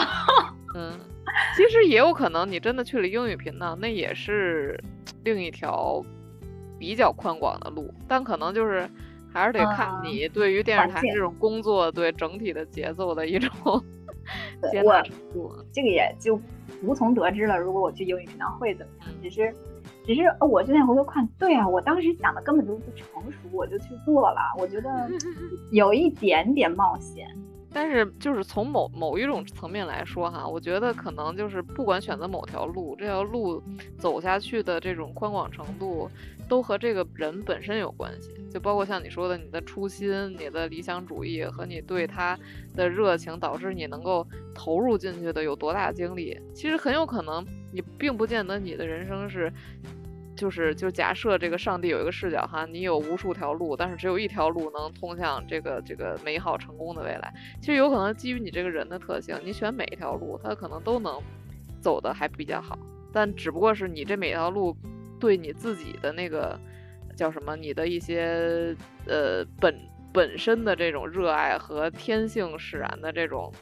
[0.76, 0.92] 嗯，
[1.56, 4.78] 其实也有可能你真的去了英语频道，那也是
[5.24, 6.04] 另一条
[6.78, 8.90] 比较宽广的路，但可能就是。
[9.36, 13.52] 还是得看你对于电视台这种工作对整体的节奏的一种
[14.72, 16.40] 接纳程度，这个也就
[16.82, 17.58] 无从得知了。
[17.58, 19.10] 如果我去英语频道会怎么样？
[19.22, 19.54] 只是，
[20.06, 24.40] 只是我现在回头看，对啊，我当时想的根本就不成熟，我就去做了。
[24.58, 24.90] 我觉得
[25.72, 27.28] 有一点点冒险。
[27.78, 33.62] 但是，就是从某某一种层面来说，哈，我觉得可能就是不管选择某条路，这条路
[33.98, 36.10] 走下去的这种宽广程度，
[36.48, 38.32] 都和这个人本身有关系。
[38.50, 42.40] 就包括像你说的，你的初心、你的理想主义和你对他
[42.74, 46.40] 的热情，导致你能够投入进去的有多大精力。
[46.54, 49.52] 其实很有可能，你并不见得你的人生是。
[50.36, 57.34] 就是就假设这个上帝有一个视角哈，你有无数条路，但是只有一条路能通向这个这个美好成功的未来。
[57.62, 61.22] 其实有可能基于你这个人的特性，你选每一条路，它可能都能
[61.82, 62.78] 走的还比较好。
[63.14, 64.76] 但只不过是你这每条路
[65.20, 66.60] 对你自己的那个
[67.16, 68.76] 叫什么，你的一些
[69.08, 69.74] 呃本
[70.12, 73.54] 本身的这种热爱和天性使然的这种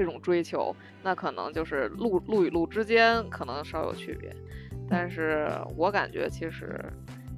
[0.00, 4.34] 这种追求，那可能就是路路与路之间可能稍有区别。
[4.88, 6.82] 但是我感觉其实，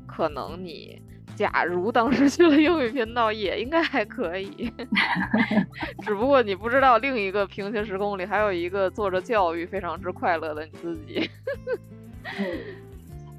[0.06, 1.02] 可能你
[1.34, 4.72] 假如当时去了英语频道，也应该还可以，
[6.02, 11.28] 只不过你不知道另一个平行时空里还有一个做着教育非常之快乐的你自己。
[12.38, 12.46] 嗯，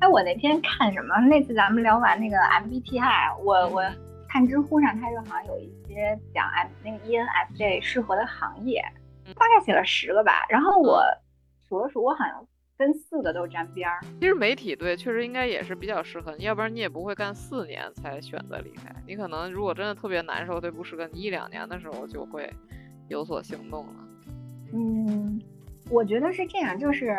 [0.02, 1.16] 哎，我那天看什么？
[1.30, 3.82] 那次咱们聊完那个 MBTI，我我
[4.28, 8.84] 看知乎上，它就好像有一些讲 M 那个 ENFJ 适合的行业，
[9.36, 10.46] 大概写了十个吧。
[10.50, 11.04] 然后我
[11.68, 12.48] 数了数，我好像。
[12.76, 14.00] 跟四个都沾边儿。
[14.20, 18.94] 其实媒体对确实应该也是比较适合，要不然你也不会干四年才选择离开。
[19.08, 22.52] 你可能如果真的特别难受，对不适合，你一两年的时候就会
[23.10, 23.94] 有所行动了。
[24.74, 25.40] 嗯，
[25.92, 27.16] 我觉得是这样，就是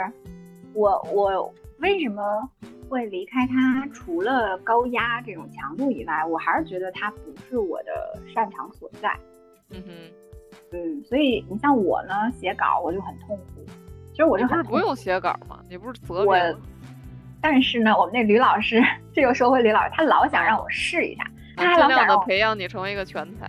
[0.74, 2.50] 我我为什么
[2.88, 9.16] 会离开他，除了高压这种强度以外，我还是觉得他不是我的擅长所在。
[9.70, 9.92] 嗯哼，
[10.74, 13.64] 嗯，所以你像我呢，写稿我就很痛苦。
[14.10, 15.60] 其实我你是很不是不用写稿吗？
[15.68, 16.36] 你不是责我？
[17.40, 18.82] 但是呢，我们那吕老师，
[19.12, 21.24] 这个说回吕老师，他老想让我试一下，
[21.56, 23.48] 他还老想让我，培养你成为一个全才。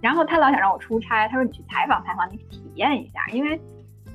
[0.00, 3.58] 然后他老想让我出差，他说你去采访采访，你体验一下，因为，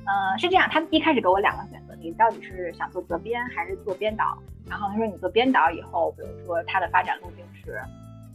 [0.06, 4.38] 呃，是这样，他一开始给我两个选择，你到底是想做责编还是做编导？
[4.68, 7.80] 然后他说你做编导以后，比如说他的发展路径是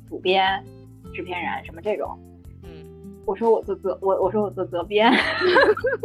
[0.07, 0.63] 主编、
[1.13, 2.19] 制片人什么这种。
[3.25, 5.11] 嗯，我说我做责我我说我做责编，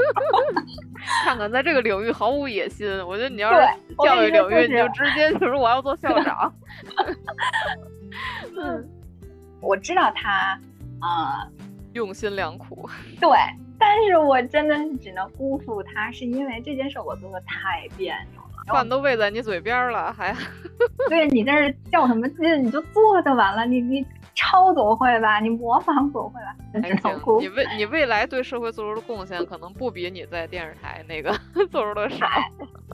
[1.25, 2.89] 看看在这个领域毫无野心。
[3.07, 3.61] 我觉得你要是
[4.03, 6.53] 教育领域，你就直接就是我要做校长。
[8.57, 8.89] 嗯，
[9.61, 10.59] 我知道他，
[11.01, 11.47] 啊、
[11.93, 12.89] 用心良苦。
[13.21, 13.31] 对，
[13.79, 18.49] 但是我真的是只能辜负他，是因为这件事我做的太别扭了。
[18.73, 20.35] 饭都喂在你嘴边了，还
[21.09, 22.65] 对你在这儿较什么劲？
[22.65, 26.57] 你就做就完了，你你抄总会吧，你模仿总会吧。
[27.41, 31.33] 你未你未来对社会做出的贡献，可能不比你在电视台那个
[31.71, 32.27] 做出的少。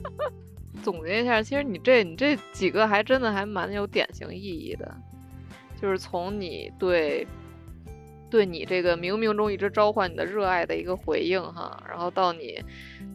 [0.83, 4.95] 总结一下，其实你这你这几个还真的还蛮有典型意义的，
[5.81, 7.27] 就是从你对
[8.29, 12.63] 对你这个冥冥中一直召唤你的热爱的一个回应哈，然后到你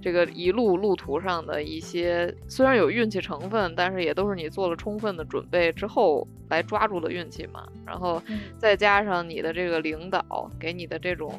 [0.02, 11.32] 这个一路路途上的一些虽然有运气成分，但是也都是你做了充分的准备之后来抓住的运气嘛，然后嗯再加上你的这个领导给你的这种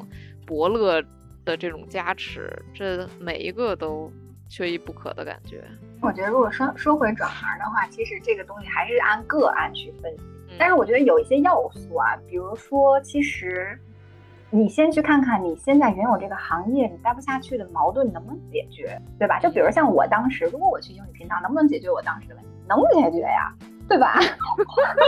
[0.46, 1.02] 伯乐
[1.44, 4.10] 的这种加持，这每一个都
[4.48, 5.62] 缺一不可的感觉。
[6.00, 10.22] 我觉得如果说说回转行的话，其实这个东西还是按个案去分析。
[10.48, 13.76] 嗯但是我觉得有一些要素啊，比如说，其实
[14.54, 19.40] 你先去看看你现在原有这个行业你待不下去的矛盾能不能解决，对吧？
[19.40, 22.50] 就比如像我当时，如果我去英语频道，能不能解决我当时的问题？
[22.68, 23.52] 能解决呀，
[23.88, 24.14] 对吧？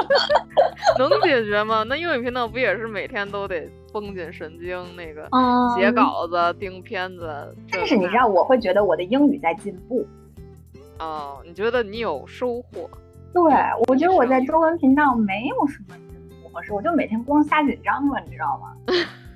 [0.98, 1.84] 能解决吗？
[1.88, 7.54] 那英语频道不也是每天都得绷紧神经，那个嗯写稿子、盯片子？
[7.68, 10.04] 这但是你知道，我会觉得我的英语在进步。
[10.98, 12.90] 哦，你觉得你有收获？
[13.32, 13.44] 对，
[13.86, 18.72] 我觉得我在中文频道没有什么进步和收获，我就每天光瞎紧张了，你知道吗？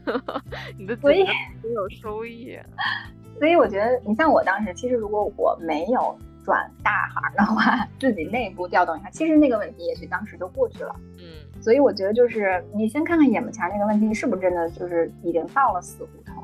[0.79, 2.59] 你的所以紧张很有收益。
[3.39, 10.95] 所以我觉得，你像我当时，其实如果我没有转大行的话， 自己内部调动一下，其实那个问题也许当时就过去了。
[11.19, 16.43] 嗯，所以我觉得就是你先看看眼巴前儿那个问题是不是真的就是已经到了死胡同，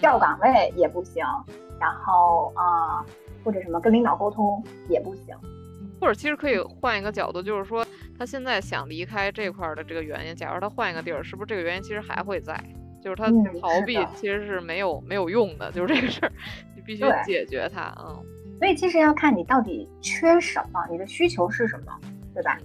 [0.00, 1.24] 调岗位也不行，
[1.78, 3.04] 然后啊、
[3.44, 5.34] 或者什么跟领导沟通也不行。
[6.00, 7.86] 或者其实可以换一个角度，就是说
[8.18, 12.58] 他现在想离开这块儿的这个原因，假如他换一个地儿，是不是这个原因其实还会在？
[13.02, 16.32] 就是他嗯逃避其实是没有没有用的，就是这个事儿，
[16.74, 17.94] 你必须解决它。
[18.00, 18.20] 嗯，
[18.58, 21.92] 所以其实要看你到底缺什么，你的需求是什么，
[22.34, 22.58] 对吧？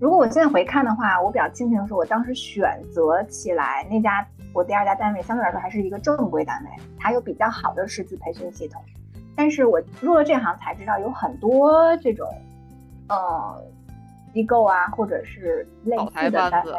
[0.00, 8.82] 如果我现在回看的话，我比较庆幸的是，我当时选择起来那家我第二家单位，相对来说还是一个正规单位，它有比较好的师资培训系统。
[9.36, 12.26] 但是我入了这行才知道，有很多这种
[13.08, 13.62] 呃
[14.32, 16.72] 机构啊，或者是类似的单位，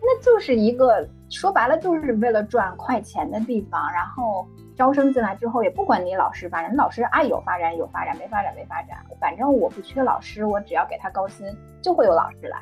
[0.00, 3.80] 那就是一个说白了就是为了赚快钱的地方。
[3.92, 11.46] 然后招生进来之后，也不管你老师发展，你老师爱有发展有发展，没发展没发展，反正我不缺老师，我只要给他高薪，
[11.80, 12.58] 就会有老师来。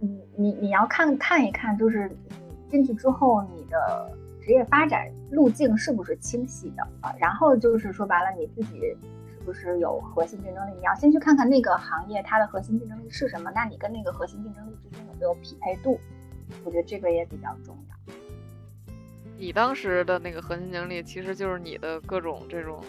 [0.00, 4.10] 你你你要看看一看，就是你进去之后，你的
[4.40, 7.14] 职业发展路径是不是清晰的啊？
[7.18, 8.80] 然后就是说白了，你自己
[9.40, 10.72] 是不是有核心竞争力？
[10.76, 15.98] 你要先去看看那个行业它的核心竞争力是什么，那你跟那个核心竞争力之间有没有匹配度？
[16.62, 18.14] 我觉得这个也比较重要。
[19.38, 22.84] 你当时的那个核心竞争力，其实就是你的各种这种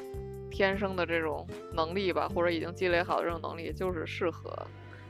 [0.50, 4.52] 天生的这种能力吧，或者已经积累好的这种能力，就是适合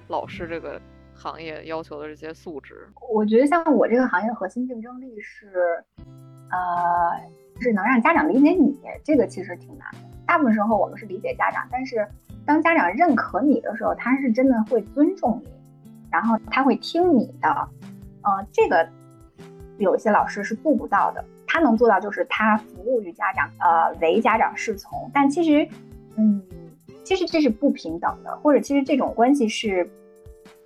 [0.09, 0.79] 老师这个
[1.15, 2.87] 行业要求的这些素质。
[3.11, 5.83] 我觉得像我这个行业核心竞争力是，
[6.51, 7.19] 呃，
[7.59, 10.10] 是能让家长理解你，这个其实挺难的。
[10.31, 12.07] 大部分时候我们是理解家长，但是
[12.45, 15.49] 当家长认可你的时候，他是真的会尊重你，
[16.09, 17.49] 然后他会听你的。
[18.21, 18.87] 呃，这个
[19.77, 25.11] 有一些老师是做不到的，他能做到就是他服务于家长，呃，为家长侍从。
[25.13, 25.67] 但其实，
[26.15, 26.41] 嗯，
[27.03, 29.85] 其实这是不平等的，或者其实这种关系是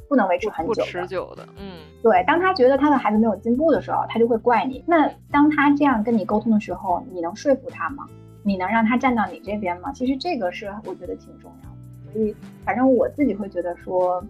[0.08, 0.84] 不能维持很久的。
[0.84, 4.84] 持久的，嗯，对，当他觉得他的孩子没有进步的时候，他就会怪你。
[4.86, 8.06] 那当他这样跟你沟通的时候，你能说服他吗？
[8.48, 9.92] 你能让他站到你这边吗？
[9.92, 12.14] 其实这个是我觉得挺重要的。
[12.14, 14.24] 所以，反正我自己会觉得说，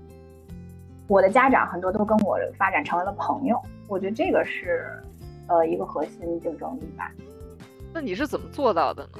[1.07, 4.89] 我的家长很多都跟我发展成为了朋友，我觉得这个是
[5.47, 7.11] 呃一个核心竞争力吧。
[7.93, 9.19] 那你是怎么做到的呢？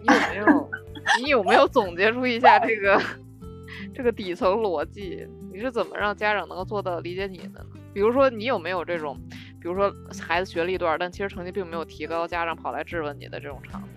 [0.00, 0.70] 你有没有
[1.24, 3.02] 你有没有总结出一下这个
[3.92, 7.66] 这个底层逻辑，你是怎么让家长能够做到理解你的呢？
[7.92, 9.18] 比如说，你有没有这种，
[9.60, 13.88] 比如说孩子学了一段，但其实成绩并没有提高，家长跑来质问你的这种场景？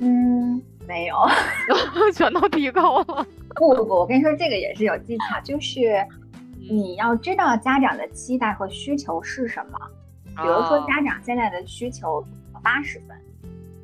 [0.00, 1.16] 嗯，没有，
[2.14, 3.26] 全都提高了。
[3.54, 6.06] 不不不，我跟你说，这个也是有技巧，就是
[6.70, 9.78] 你要知道家长的期待和需求是什么。
[10.24, 12.24] 比如说，家长现在的需求
[12.62, 13.16] 八十分，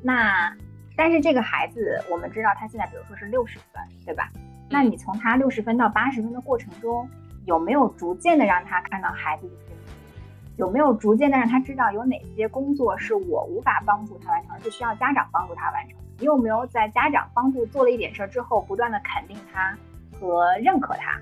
[0.01, 0.51] 那
[0.95, 4.31] 但是这个孩子，我们知道他现在比如说是六十分，对吧？
[4.69, 7.07] 那你从他六十分到八十分的过程中，
[7.45, 9.91] 有没有逐渐的让他看到孩子的进步？
[10.55, 15.97] 有没有逐渐的让他知道有哪些工作是我无法帮助他完成，是需要家长帮助他完成？
[16.19, 19.77] 你有没有在家长帮助做了一点事儿之后，不断的肯定他
[20.19, 21.19] 和认可他？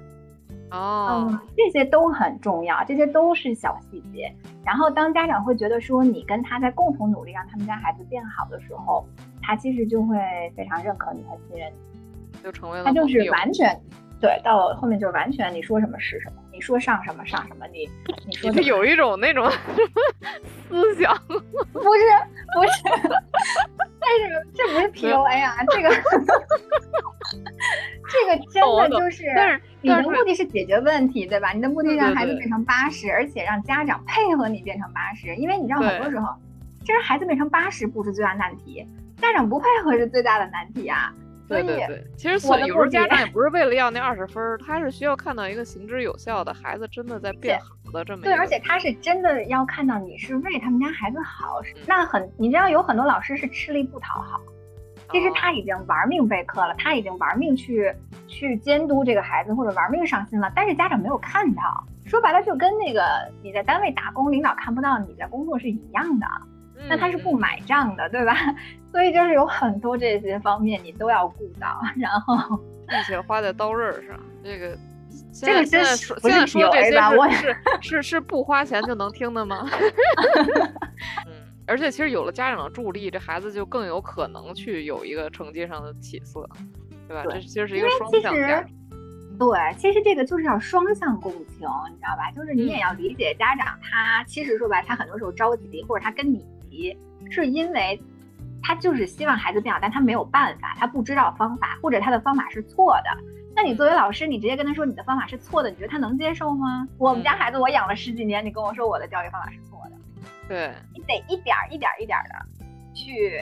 [0.71, 4.33] 哦，嗯，这些都很重要，这些都是小细节。
[4.65, 9.05] 然后当家长会觉得说你跟他在共同努力让他们家孩子变好的时候，
[9.41, 10.17] 他其实就会
[10.55, 13.79] 非常认可你和信任你，就成为了他就是完全
[14.19, 17.87] 对，到后面就是完全你说什么是什么，你说上什么上什么，你
[18.25, 19.47] 你说他有一种那种
[20.67, 22.81] 思想，不是不是，
[24.05, 25.89] 但是这不是 PUA 啊， 这个
[28.11, 29.25] 这个真的就是。
[29.81, 31.51] 你的目的是解决问题，对吧？
[31.51, 36.33] 你的目的让孩子变成八十，而且让家长配合你变成八十，因为你知道很多时候，
[36.81, 38.83] 其实孩子变成八十不是最大难题，
[39.21, 41.13] 家长不配合是最大的难题啊。
[41.47, 48.23] 对对对，其实有时候家长也不是为了要那二十分，他是需要看到一个行之有效的孩子真的在变好的这么。
[48.23, 51.61] 对，而且他是真的要看到你是为他们家孩子好。
[51.85, 54.41] 那很，你知道有很多老师是吃力不讨好。
[55.11, 57.93] 其实他已经玩命备课了，他已经玩命去
[58.27, 61.61] 去监督这个孩子，或者玩命上心了，但是家长没有看到。
[62.05, 63.01] 说白了，就跟那个
[63.43, 66.25] 你在单位打工，领导看不到你在工作是一样的，
[66.89, 68.35] 那他是不买账的，对吧？
[68.91, 72.57] 所以就是有很多这些方面你都要顾到，然后
[72.87, 74.17] 并且花在刀刃上。
[74.43, 74.77] 这个
[75.33, 79.67] 这个现在不是说这些我是是是不花钱就能听的吗？
[81.27, 81.33] 嗯。
[81.67, 86.47] 而且其实有了家长的助力，这孩子就更有可能去有一个成绩上的起色，
[87.07, 87.25] 对吧？
[87.27, 88.67] 这其实是一个双向价值。
[89.39, 92.31] 对，其实这个就是要双向共情，你知道吧？
[92.35, 96.45] 就是你也要理解家长，他其实说白，他很多时候着急，或者他跟你
[96.75, 96.97] 急，
[97.29, 98.01] 是因为
[98.61, 103.09] 他就是希望孩子变好，但他没有办法，他不知道方法，或者他的方法是错的。
[103.55, 106.85] 那你作为老师，你直接跟他说你的方法是错的，你觉得他能接受吗？
[106.97, 109.91] 我们家孩子我养了十几年，你跟我说我的教育方法是错的。
[110.47, 112.35] 对你得一点一点一点的
[112.93, 113.39] 去，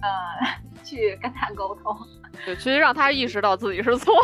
[0.00, 0.08] 呃，
[0.84, 1.96] 去跟他沟通，
[2.46, 4.14] 对，去让他意识到自己是错，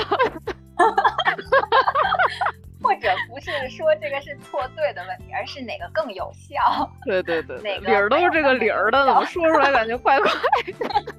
[2.82, 6.90] 或者不是说这个是错对的问题，而是哪个更有效。
[7.04, 10.30] 对对对， 哪个理儿都是这个理儿的，怎么说出来感觉怪怪
[10.78, 11.14] 的？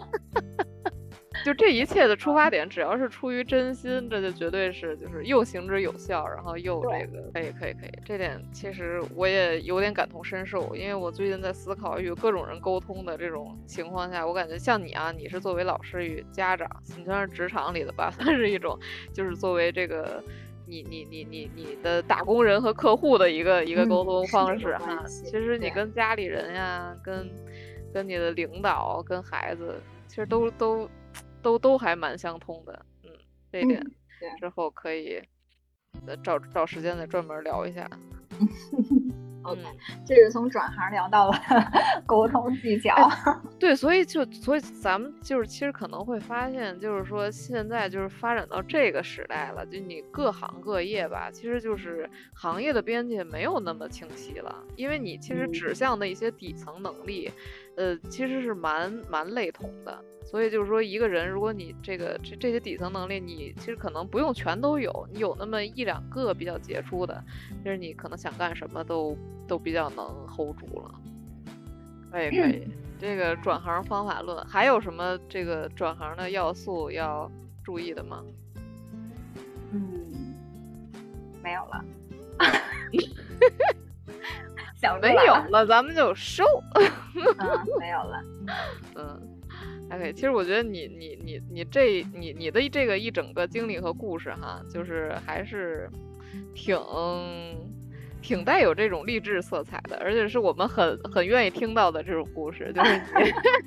[1.43, 7.91] 就这一切的出发点，只要是出于真心，这就绝对是就是又行之有效，然后又这个可以可以可以。
[8.05, 18.77] 这点其实我也有点感同身受，因为我最近在思考与各种人沟通的这种情况下，我感觉像你啊，你是作为老师与家长，你算是职场里的吧，算是一种
[19.11, 20.23] 就是作为这个
[20.71, 25.03] 你你你你你的打工人和客户的一个一个沟通方式哈。
[25.05, 27.29] 其实你跟家里人呀，跟
[27.93, 29.75] 跟你的领导，跟孩子，
[30.07, 30.89] 其实都都。
[31.43, 33.09] 都都还蛮相通的，嗯，
[33.51, 33.83] 这一点
[34.39, 35.19] 之后可以
[36.23, 37.89] 找找时间再专门聊一下。
[39.43, 39.61] OK，
[40.05, 41.37] 这是从转行聊到了
[42.05, 42.95] 沟通技巧。
[43.59, 57.31] 对，所以就所以咱们就是其实可能会发现，就是说现在就是发展到这个时代了，就你各行各业吧，其实就是行业的边界没有那么清晰了，因为你其实指向的一些底层能力，
[57.77, 60.03] 呃，其实是蛮蛮类同的。
[60.31, 67.21] 所以就是说，一个人如果你这个这这些底层能力，你其实可能不用全都有，你有那么一两个比较杰出的，
[67.65, 70.89] 就是你可能想干什么都都比较能 hold 住了。
[72.09, 72.65] 可以可以，
[72.97, 77.29] 这个转行方法论还有什么这个转行的要素要
[77.61, 78.23] 注意的吗？
[79.73, 80.33] 嗯，
[81.43, 81.83] 没有了。
[84.75, 86.45] 想没有了，咱们就收。
[86.75, 86.89] 嗯，
[87.79, 88.23] 没有了。
[88.95, 89.27] 嗯。
[89.93, 95.89] OK，其实我觉得你你你你这你你的这个一整个经历和故事哈，就是还是
[96.55, 96.79] 挺
[98.21, 102.71] 挺带有这种励志色彩的，而且是我们很很愿意听到的这种故事。
[102.73, 103.01] 就是你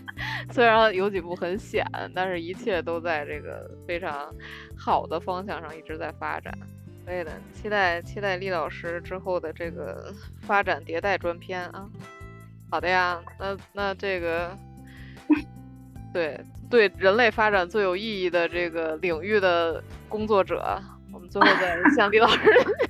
[0.51, 4.35] 虽然有几步很险，但是一切都在这个非常
[4.75, 6.57] 好的方向上一直在发展。
[7.05, 10.11] 可以的，期待期待厉老师之后的这个
[10.41, 11.87] 发展迭代专篇啊。
[12.71, 14.57] 好的呀，那那这个。
[16.15, 16.41] 对，
[16.71, 20.81] 对人类发展最有意义的这个领域的工作者，
[21.13, 22.39] 我们最后再 向李老师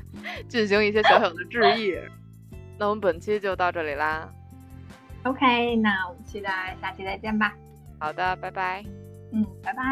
[0.47, 1.99] 进行一些小小的致意。
[2.79, 4.29] 那我们本期就到这里啦。
[5.25, 7.55] OK，那我们期待下期再见吧。
[7.99, 8.85] 好的，拜拜。
[9.33, 9.83] 嗯，拜拜。